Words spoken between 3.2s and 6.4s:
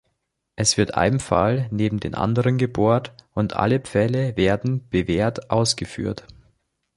und alle Pfähle werden bewehrt ausgeführt.